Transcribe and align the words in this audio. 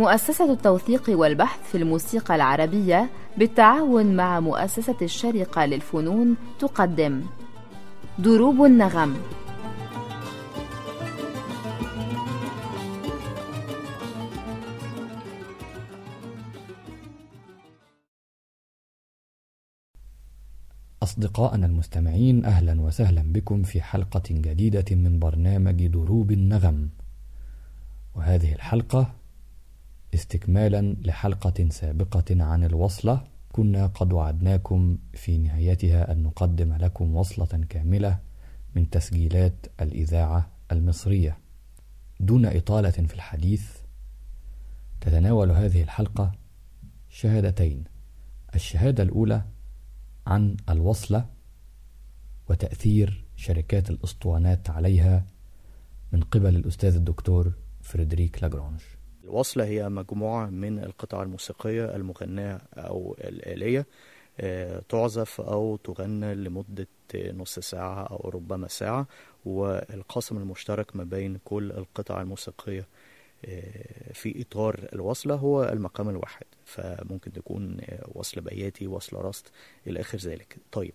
مؤسسة 0.00 0.52
التوثيق 0.52 1.02
والبحث 1.08 1.60
في 1.70 1.78
الموسيقى 1.78 2.34
العربية 2.34 3.10
بالتعاون 3.36 4.16
مع 4.16 4.40
مؤسسة 4.40 4.96
الشارقة 5.02 5.66
للفنون 5.66 6.36
تقدم. 6.60 7.22
دروب 8.18 8.64
النغم. 8.64 9.16
أصدقائنا 21.02 21.66
المستمعين 21.66 22.44
أهلا 22.44 22.80
وسهلا 22.80 23.22
بكم 23.32 23.62
في 23.62 23.82
حلقة 23.82 24.22
جديدة 24.30 24.96
من 24.96 25.18
برنامج 25.18 25.86
دروب 25.86 26.32
النغم. 26.32 26.88
وهذه 28.14 28.52
الحلقة 28.54 29.19
استكمالا 30.14 30.96
لحلقة 31.02 31.68
سابقة 31.68 32.44
عن 32.44 32.64
الوصلة. 32.64 33.24
كنا 33.52 33.86
قد 33.86 34.12
وعدناكم 34.12 34.98
في 35.14 35.38
نهايتها 35.38 36.12
أن 36.12 36.22
نقدم 36.22 36.72
لكم 36.72 37.16
وصلة 37.16 37.64
كاملة 37.68 38.18
من 38.76 38.90
تسجيلات 38.90 39.66
الإذاعة 39.80 40.50
المصرية. 40.72 41.38
دون 42.20 42.46
إطالة 42.46 42.90
في 42.90 43.14
الحديث 43.14 43.70
تتناول 45.00 45.50
هذه 45.50 45.82
الحلقة 45.82 46.32
شهادتين 47.08 47.84
الشهادة 48.54 49.02
الأولى 49.02 49.44
عن 50.26 50.56
الوصلة 50.68 51.26
وتأثير 52.48 53.24
شركات 53.36 53.90
الأسطوانات 53.90 54.70
عليها 54.70 55.26
من 56.12 56.20
قبل 56.20 56.56
الأستاذ 56.56 56.94
الدكتور 56.94 57.52
فريدريك 57.82 58.42
لاجرانج 58.42 58.80
الوصلة 59.30 59.64
هي 59.64 59.88
مجموعة 59.88 60.46
من 60.46 60.78
القطع 60.78 61.22
الموسيقية 61.22 61.96
المغناة 61.96 62.60
أو 62.76 63.16
الآلية 63.20 63.86
آه، 64.40 64.82
تعزف 64.88 65.40
أو 65.40 65.76
تغنى 65.76 66.34
لمدة 66.34 66.86
نص 67.14 67.58
ساعة 67.58 68.02
أو 68.02 68.30
ربما 68.30 68.68
ساعة 68.68 69.06
والقاسم 69.44 70.36
المشترك 70.36 70.96
ما 70.96 71.04
بين 71.04 71.38
كل 71.44 71.72
القطع 71.72 72.20
الموسيقية 72.20 72.86
آه، 73.44 74.12
في 74.12 74.40
إطار 74.42 74.88
الوصلة 74.92 75.34
هو 75.34 75.64
المقام 75.64 76.08
الواحد. 76.08 76.46
فممكن 76.64 77.32
تكون 77.32 77.76
آه، 77.80 78.08
وصلة 78.14 78.40
بياتي 78.40 78.86
وصلة 78.86 79.16
رست 79.16 79.52
إلى 79.86 80.00
آخر 80.00 80.18
ذلك. 80.18 80.56
طيب 80.72 80.94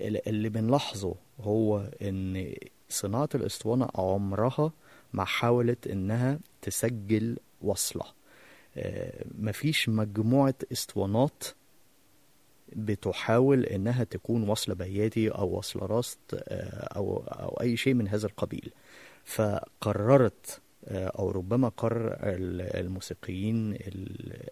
اللي 0.00 0.48
بنلاحظه 0.48 1.14
هو 1.40 1.90
أن 2.02 2.54
صناعة 2.88 3.28
الأسطوانة 3.34 3.88
عمرها 3.94 4.72
ما 5.12 5.24
حاولت 5.24 5.86
إنها 5.86 6.38
تسجل 6.62 7.36
وصلة. 7.62 8.04
آه، 8.76 9.24
مفيش 9.38 9.88
مجموعة 9.88 10.54
اسطوانات 10.72 11.44
بتحاول 12.76 13.64
إنها 13.64 14.04
تكون 14.04 14.48
وصل 14.48 14.74
بياتي 14.74 15.28
أو 15.28 15.58
وصل 15.58 15.80
راست 15.80 16.18
آه، 16.34 16.88
أو 16.96 17.16
أو 17.16 17.60
أي 17.60 17.76
شيء 17.76 17.94
من 17.94 18.08
هذا 18.08 18.26
القبيل. 18.26 18.70
فقررت 19.24 20.60
آه، 20.84 21.06
أو 21.06 21.30
ربما 21.30 21.68
قرر 21.68 22.16
الموسيقيين 22.22 23.78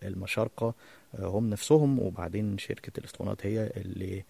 المشارقة 0.03 0.75
هم 1.19 1.51
نفسهم 1.51 1.99
وبعدين 1.99 2.59
شركة 2.59 2.93
الاسطوانات 2.99 3.47
هي 3.47 3.73
اللي 3.77 4.25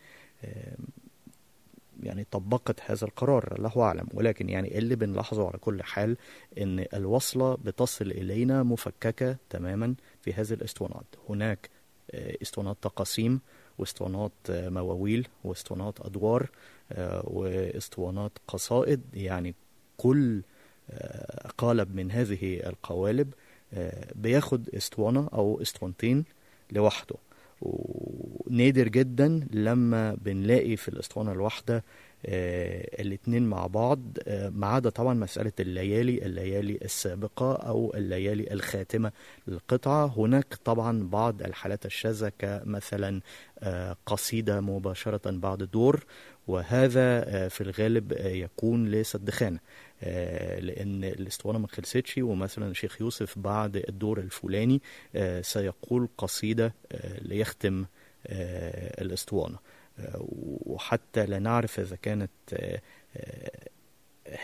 يعني 2.02 2.27
طبقت 2.30 2.80
هذا 2.86 3.05
القرار 3.05 3.55
الله 3.58 3.83
أعلم. 3.83 4.06
ولكن 4.14 4.48
يعني 4.48 4.78
اللي 4.78 4.97
بنلاحظه 4.97 5.47
على 5.47 5.58
كل 5.58 5.83
حال 5.83 6.16
أن 6.58 6.86
الوصلة 6.94 7.55
بتصل 7.55 8.11
إلينا 8.11 8.62
مفككة 8.62 9.36
تماما 9.51 9.95
في 10.23 10.33
هذه 10.33 10.52
الأسطوانات. 10.52 11.06
هناك 11.29 11.70
آه، 12.11 12.36
أسطوانات 12.42 12.77
تقاسيم 12.83 13.40
وأسطوانات 13.79 14.33
آه، 14.51 14.68
مواويل 14.68 15.29
وأسطوانات 15.45 16.01
أدوار 16.01 16.51
آه، 16.92 17.23
وأسطوانات 17.27 18.33
قصائد. 18.48 19.02
يعني 19.14 19.55
كل 19.96 20.42
قالب 21.58 21.95
من 21.95 22.11
هذه 22.11 22.67
القوالب 22.67 23.35
بياخد 24.14 24.68
أسطوانة 24.68 25.29
أو 25.33 25.62
أسطوانتين 25.62 26.24
لوحده. 26.73 27.17
ونادر 27.62 28.89
جدا 28.89 29.48
لما 29.52 30.14
بنلاقي 30.14 30.77
في 30.77 30.89
الأسطوانة 30.89 31.33
الواحدة 31.33 31.84
آه 32.27 33.02
الاتنين 33.02 33.42
مع 33.42 33.67
بعض 33.67 34.00
آه 34.27 34.48
ما 34.48 34.67
عدا 34.67 34.90
طبعا 34.90 35.14
مسألة 35.14 35.52
الليالي 35.61 36.27
الليالي 36.27 36.78
السابقة 36.84 37.52
أو 37.55 37.92
الليالي 37.96 38.52
الخاتمة 38.52 39.12
للقطعة. 39.48 40.14
هناك 40.17 40.55
طبعا 40.64 41.08
بعض 41.08 41.42
الحالات 41.42 41.86
الشاذة 41.86 42.33
كمثلا 42.39 43.20
آه 43.58 43.96
قصيدة 44.06 44.61
مباشرة 44.61 45.30
بعد 45.30 45.62
دور. 45.62 46.05
وهذا 46.46 47.24
آه، 47.29 47.48
في 47.48 47.61
الغالب 47.61 48.12
آه، 48.12 48.29
يكون 48.29 48.89
لسد 48.89 49.30
خانة 49.30 49.58
آه، 50.02 50.61
لأن 50.61 51.05
الأسطوانة 51.05 51.58
ما 51.58 51.68
خلصتش 51.68 52.18
ومثلا 52.18 52.68
الشيخ 52.68 53.01
يوسف 53.01 53.39
بعد 53.39 53.77
الدور 53.77 54.18
الفلاني 54.18 54.83
سيقول 55.40 56.08
قصيدة 56.18 56.74
ليختم 57.23 57.85
الأسطوانة. 59.01 59.58
وحتى 60.67 61.27
لا 61.27 61.39
نعرف 61.39 61.80
إذا 61.80 61.96
كانت 61.96 62.30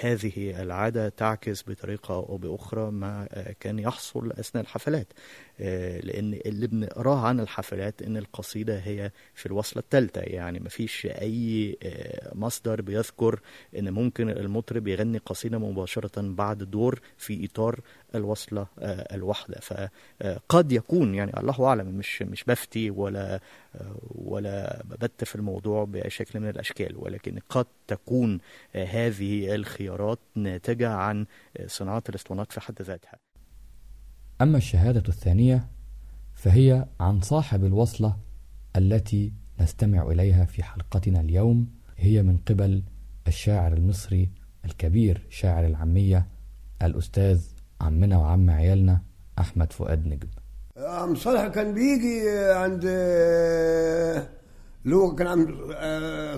هذه 0.00 0.62
العادة 0.62 1.08
تعكس 1.08 1.64
بطريقة 1.68 2.14
أو 2.14 2.36
بأخرى 2.36 2.90
ما 2.90 3.28
كان 3.60 3.78
يحصل 3.78 4.32
أثناء 4.32 4.64
الحفلات. 4.64 5.12
آه، 5.60 6.00
لأن 6.00 6.40
اللي 6.46 6.66
بنقراه 6.66 7.26
عن 7.26 7.40
الحفلات 7.40 8.02
إن 8.02 8.16
القصيدة 8.16 8.78
هي 8.78 9.10
في 9.34 9.46
الوصلة 9.46 9.82
الثالثة. 9.82 10.20
يعني 10.20 10.60
مفيش 10.60 11.06
أي 11.06 11.76
آه، 11.82 12.32
مصدر 12.34 12.80
بيذكر 12.80 13.40
إن 13.78 13.90
ممكن 13.90 14.30
المطرب 14.30 14.88
يغني 14.88 15.18
قصيدة 15.18 15.58
مباشرة 15.58 16.22
بعد 16.22 16.58
دور 16.58 17.00
في 17.16 17.44
إطار 17.44 17.80
الوصلة 18.14 18.66
آه، 18.78 19.14
الواحدة. 19.14 19.60
فقد 19.60 20.72
يكون 20.72 21.14
يعني 21.14 21.40
الله 21.40 21.64
أعلم 21.64 21.86
مش 21.86 22.22
مش 22.22 22.44
بفتي 22.44 22.90
ولا 22.90 23.40
ولا 24.14 24.82
ببت 24.84 25.24
في 25.24 25.36
الموضوع 25.36 25.84
بأي 25.84 26.10
شكل 26.10 26.40
من 26.40 26.48
الأشكال 26.48 26.96
ولكن 26.96 27.38
قد 27.48 27.66
تكون 27.86 28.38
هذه 28.74 29.54
الخيارات 29.54 30.18
ناتجة 30.34 30.88
عن 30.88 31.26
صناعة 31.66 32.02
الاسطوانات 32.08 32.52
في 32.52 32.60
حد 32.60 32.82
ذاتها. 32.82 33.18
أما 34.42 34.58
الشهادة 34.58 35.02
الثانية 35.08 35.68
فهي 36.34 36.86
عن 37.00 37.20
صاحب 37.20 37.64
الوصلة 37.64 38.16
التي 38.76 39.32
نستمع 39.60 40.02
إليها 40.02 40.44
في 40.44 40.62
حلقتنا 40.62 41.20
اليوم 41.20 41.68
هي 41.96 42.22
من 42.22 42.36
قبل 42.36 42.82
الشاعر 43.28 43.72
المصري 43.72 44.30
الكبير 44.64 45.26
شاعر 45.30 45.66
العامية 45.66 46.26
الأستاذ 46.82 47.44
عمنا 47.80 48.18
وعم 48.18 48.50
عيالنا 48.50 49.02
أحمد 49.38 49.72
فؤاد 49.72 50.06
نجم. 50.06 50.28
عم 50.82 51.14
صالح 51.14 51.46
كان 51.46 51.74
بيجي 51.74 52.30
عند 52.30 52.84
اللي 54.84 54.96
هو 54.96 55.14
كان 55.14 55.26
عم 55.26 55.46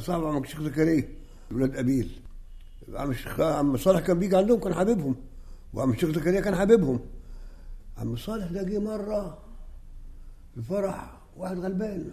صاحب 0.00 0.24
عم 0.24 0.42
الشيخ 0.42 0.62
زكريا 0.62 1.08
ولاد 1.52 1.76
أبيل. 1.76 2.20
عم 2.94 3.10
الشيخ 3.10 3.40
عم 3.40 3.76
صالح 3.76 4.00
كان 4.00 4.18
بيجي 4.18 4.36
عندهم 4.36 4.60
كان 4.60 4.74
حبيبهم. 4.74 5.16
وعم 5.74 5.90
الشيخ 5.90 6.10
زكريا 6.10 6.40
كان 6.40 6.56
حبيبهم. 6.56 7.00
عم 7.98 8.16
صالح 8.16 8.46
ده 8.52 8.62
جه 8.62 8.78
مرة 8.78 9.38
في 10.54 10.62
فرح 10.62 11.20
واحد 11.36 11.58
غلبان 11.58 12.10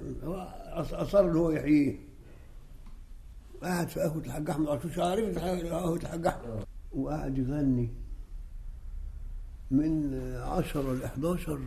أصر 0.74 1.20
إن 1.20 1.36
هو 1.36 1.52
يحييه. 1.52 1.96
قاعد 3.64 3.88
في 3.88 4.00
قهوة 4.00 4.24
الحاج 4.26 4.50
أحمد 4.50 4.68
عاشور 4.68 5.04
عارف 5.04 5.38
قهوة 5.40 5.96
الحاج 5.96 6.28
أحمد. 6.28 6.66
وقاعد 6.92 7.38
يغني 7.38 7.90
من 9.72 10.14
10 10.44 10.94
ل 10.94 11.04
11 11.04 11.60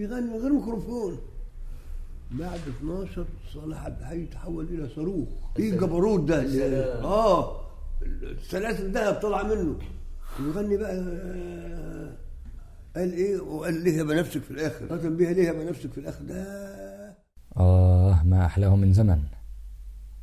بيغني 0.00 0.20
من 0.30 0.40
غير 0.40 0.52
ميكروفون. 0.52 1.18
بعد 2.30 2.60
12 2.80 3.26
صالح 3.54 3.84
عبد 3.84 3.98
الحي 4.00 4.26
تحول 4.26 4.64
إلى 4.64 4.88
صاروخ. 4.96 5.28
إيه 5.58 5.72
الجبروت 5.72 6.20
ده؟ 6.20 6.42
آه. 7.04 7.60
السلاسل 8.02 8.92
ده 8.92 9.20
طلع 9.20 9.42
منه. 9.42 9.78
بيغني 10.40 10.76
بقى 10.76 10.96
قال 12.96 13.12
إيه؟ 13.12 13.40
وقال 13.40 13.84
ليه 13.84 13.96
يا 13.96 14.02
نفسك 14.02 14.42
في 14.42 14.50
الآخر؟ 14.50 14.86
ختم 14.98 15.16
بيها 15.16 15.32
ليه 15.32 15.42
يا 15.48 15.70
نفسك 15.70 15.92
في 15.92 15.98
الآخر؟ 15.98 16.24
ده 16.24 16.44
آه 17.56 18.22
ما 18.24 18.46
أحلاه 18.46 18.76
من 18.76 18.92
زمن. 18.92 19.22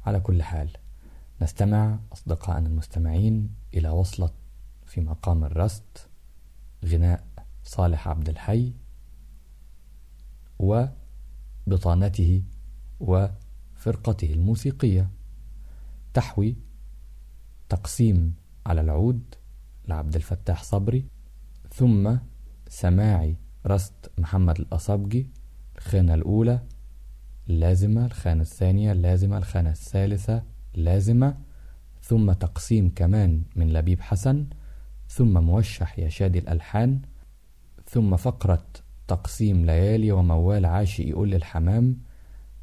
على 0.05 0.19
كل 0.19 0.43
حال 0.43 0.69
نستمع 1.41 1.99
أصدقائنا 2.13 2.67
المستمعين 2.67 3.49
إلى 3.73 3.89
وصلة 3.89 4.29
في 4.85 5.01
مقام 5.01 5.43
الرست 5.43 6.09
غناء 6.85 7.23
صالح 7.63 8.07
عبد 8.07 8.29
الحي. 8.29 8.73
وبطانته 10.59 12.43
وفرقته 12.99 14.33
الموسيقية. 14.33 15.09
تحوي 16.13 16.55
تقسيم 17.69 18.33
على 18.65 18.81
العود 18.81 19.35
لعبد 19.87 20.15
الفتاح 20.15 20.63
صبري 20.63 21.05
ثم 21.73 22.17
سماعي 22.67 23.35
رست 23.67 24.11
محمد 24.17 24.59
الأصبجي 24.59 25.29
الخانة 25.77 26.13
الأولى 26.13 26.59
لازمة 27.47 28.05
الخانة 28.05 28.41
الثانية 28.41 28.93
لازمة 28.93 29.37
الخانة 29.37 29.69
الثالثة 29.69 30.43
لازمة 30.73 31.37
ثم 32.01 32.31
تقسيم 32.31 32.91
كمان 32.95 33.43
من 33.55 33.73
لبيب 33.73 34.01
حسن 34.01 34.47
ثم 35.07 35.43
موشح 35.43 35.99
يا 35.99 36.09
شادي 36.09 36.39
الألحان 36.39 37.01
ثم 37.85 38.15
فقرة 38.15 38.67
تقسيم 39.07 39.65
ليالي 39.65 40.11
وموال 40.11 40.65
عاشي 40.65 41.09
يقول 41.09 41.31
للحمام 41.31 41.97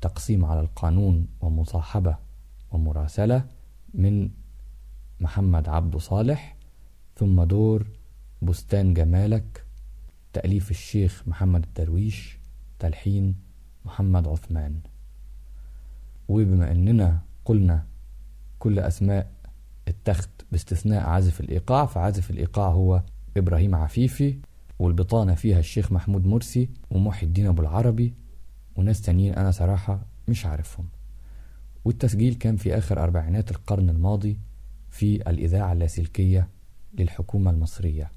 تقسيم 0.00 0.44
على 0.44 0.61
القانون 0.61 1.26
ومصاحبة 1.41 2.17
ومراسلة 2.73 3.44
من 3.94 4.31
محمد 5.20 5.69
عبد 5.69 5.96
صالح 5.96 6.56
ثم 7.17 7.43
دور 7.43 7.87
بستان 8.43 8.94
جمالك 8.94 9.64
تأليف 10.32 10.70
الشيخ 10.70 11.23
محمد 11.26 11.64
الدرويش 11.64 12.38
تلحين 12.79 13.35
محمد 13.85 14.29
عثمان. 14.29 14.81
وبما 16.29 16.70
أننا 16.70 17.19
قلنا 17.44 17.87
كل 18.58 18.79
أسماء 18.79 19.31
التخت 19.88 20.31
باستثناء 20.52 21.02
عازف 21.08 21.41
الإيقاع 21.41 21.87
فعازف 21.87 22.31
الإيقاع 22.31 22.69
هو 22.69 23.02
إبراهيم 23.37 23.75
عفيفي 23.75 24.38
والبطانة 24.79 25.35
فيها 25.35 25.59
الشيخ 25.59 25.93
محمود 25.93 26.26
مرسي 26.26 26.69
ومحي 26.91 27.26
الدين 27.26 27.47
أبو 27.47 27.62
العربي 27.62 28.15
وناس 28.76 29.00
تانيين 29.03 29.35
أنا 29.35 29.50
صراحة 29.50 30.06
مش 30.29 30.47
عارفهم. 30.47 30.88
والتسجيل 31.85 32.35
كان 32.35 32.56
في 32.56 32.79
آخر 32.79 33.03
أربعينات 33.03 33.50
القرن 33.50 33.91
الماضي 33.91 34.38
في 34.91 35.31
الإذاعة 35.31 35.73
اللاسلكية 35.73 36.49
للحكومة 36.99 37.50
المصرية. 37.50 38.11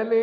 கடலே 0.00 0.20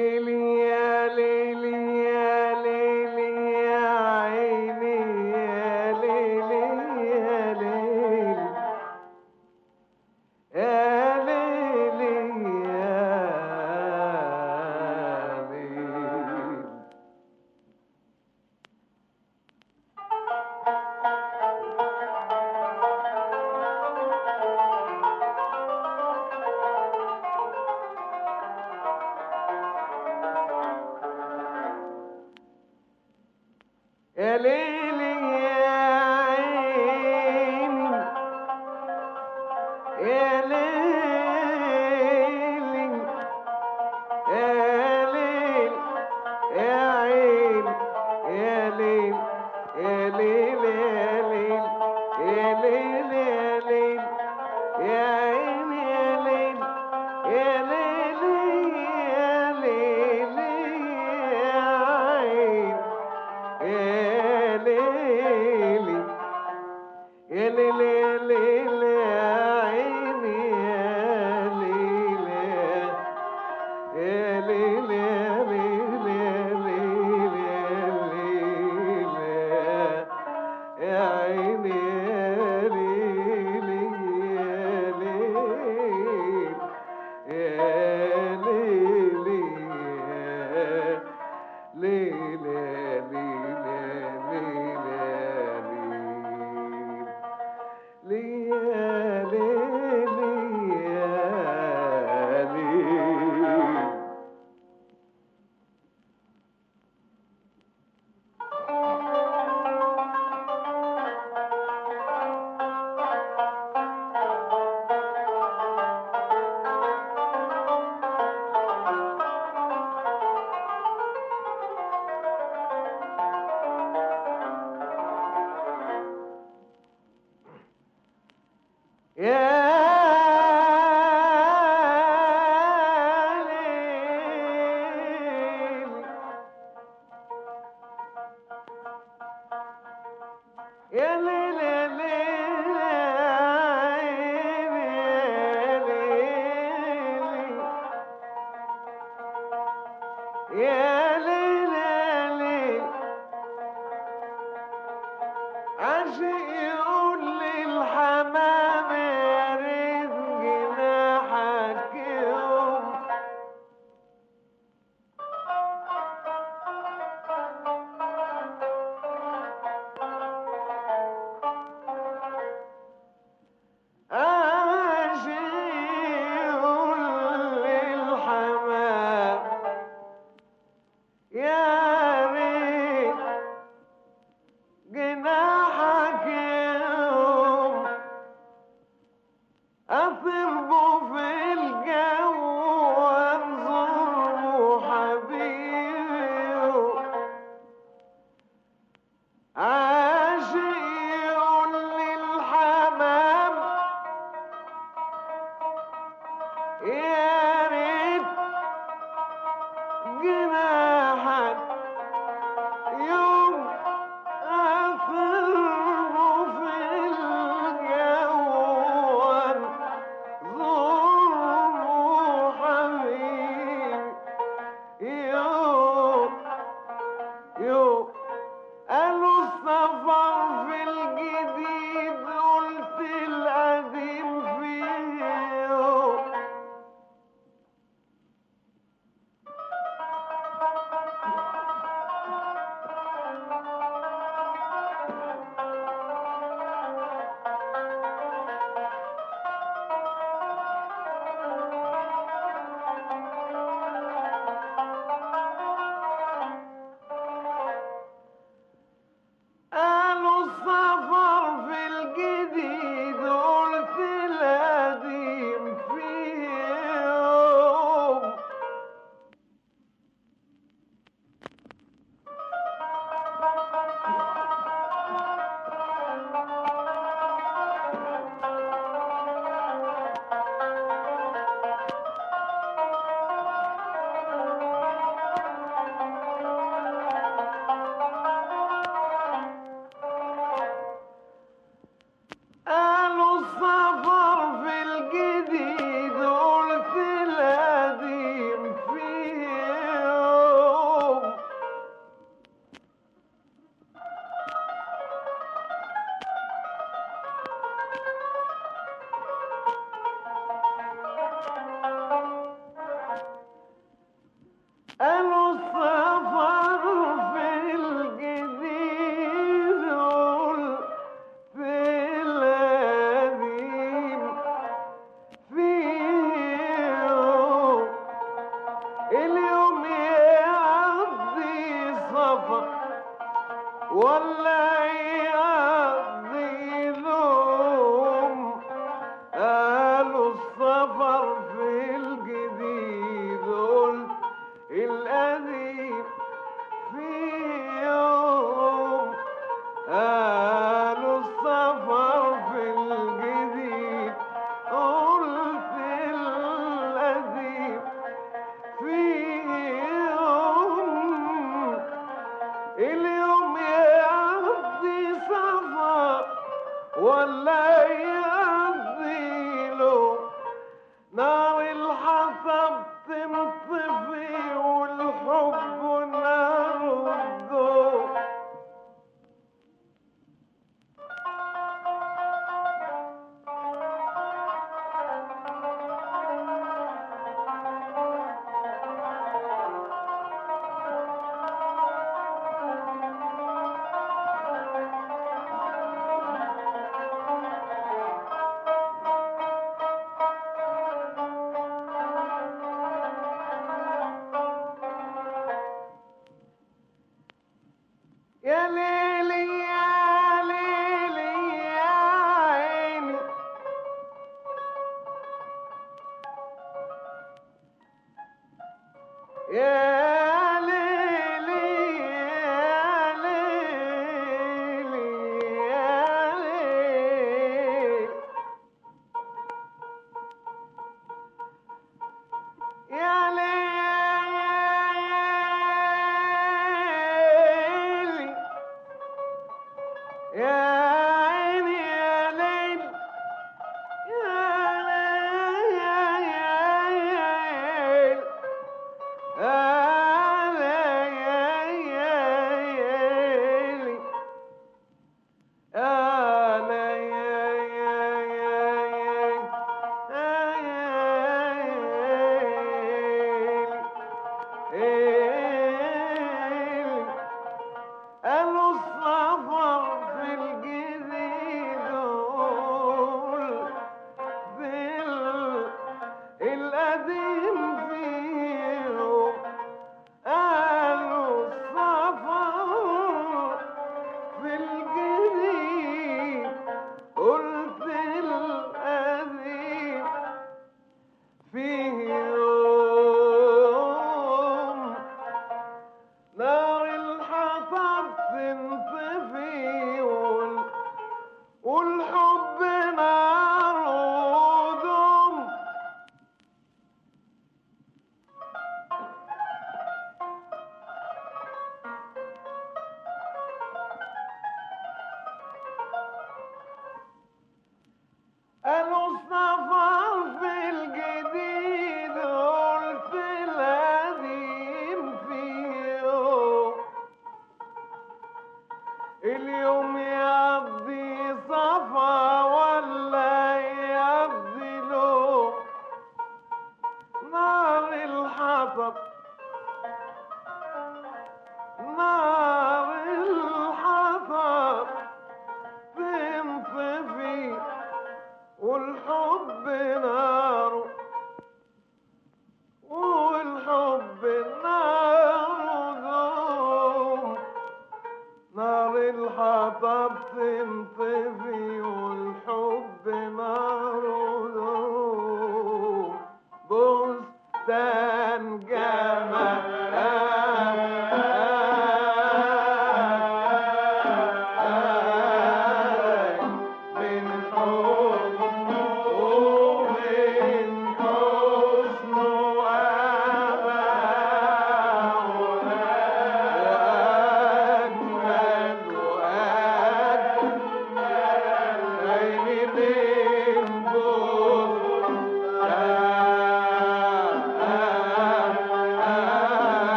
يا 129.18 129.47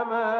زماني 0.00 0.39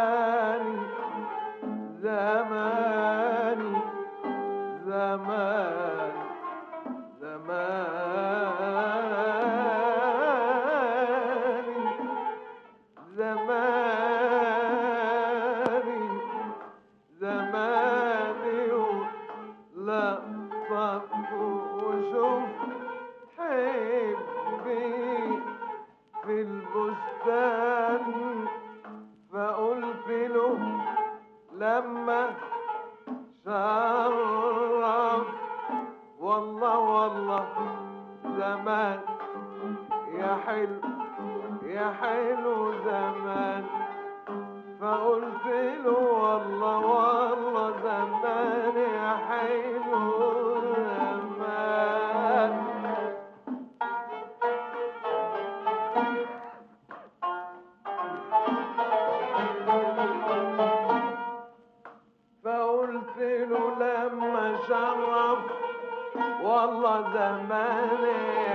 والله 66.62 67.02
زمان 67.14 68.51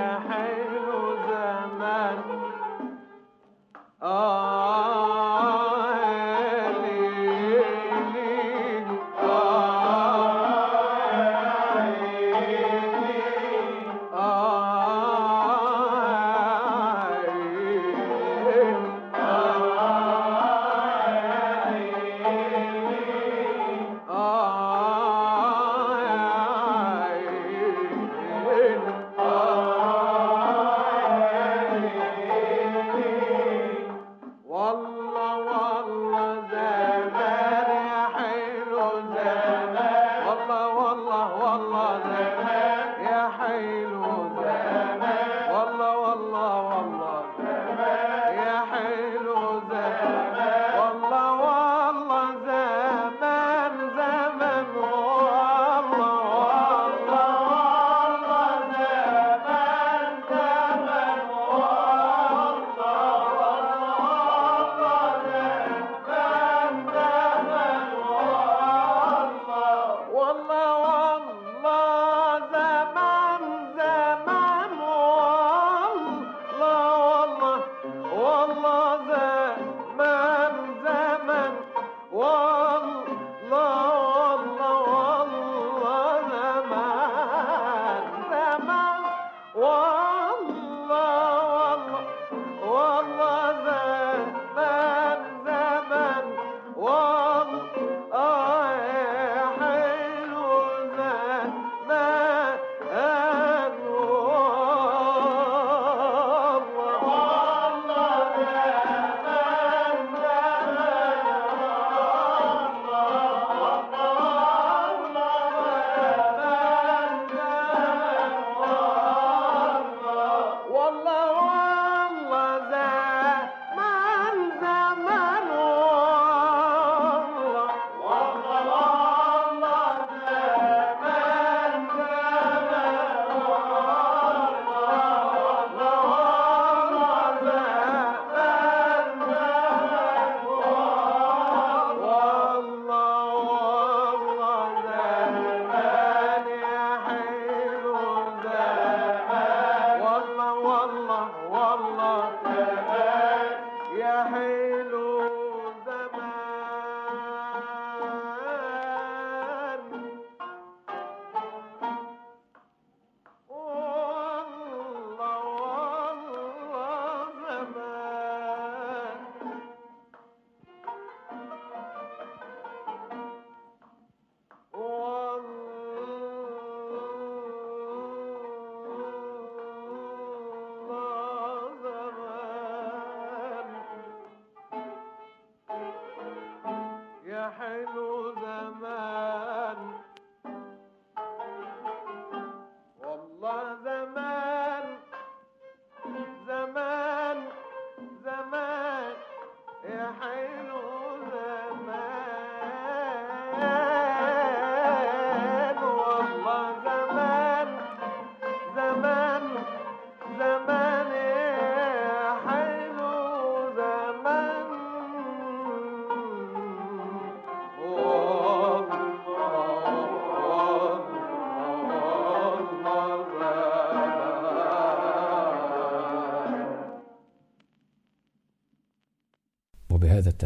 حلو 187.50 188.34
زمان 188.34 190.05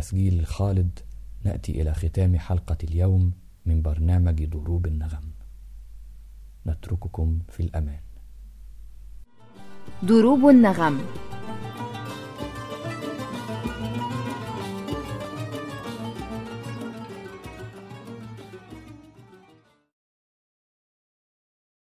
وبهذا 0.01 0.09
التسجيل 0.09 0.41
الخالد 0.41 0.99
نأتي 1.45 1.83
إلى 1.83 1.95
ختام 1.95 2.39
حلقة 2.39 2.77
اليوم 2.85 3.33
من 3.67 3.83
برنامج 3.83 4.45
دروب 4.45 4.87
النغم. 4.87 5.31
نترككم 6.67 7.39
في 7.49 7.61
الأمان. 7.63 8.01
دروب 10.03 10.49
النغم. 10.49 11.01